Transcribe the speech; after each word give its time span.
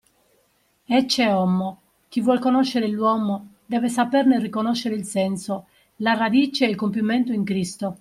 Ecce 0.89 1.27
homo: 1.29 1.81
chi 2.09 2.21
vuol 2.21 2.39
conoscere 2.39 2.87
l'uomo, 2.87 3.49
deve 3.67 3.87
saperne 3.87 4.39
riconoscere 4.39 4.95
il 4.95 5.03
senso, 5.05 5.67
la 5.97 6.13
radice 6.15 6.65
e 6.65 6.69
il 6.69 6.75
compimento 6.75 7.31
in 7.33 7.43
Cristo 7.43 7.89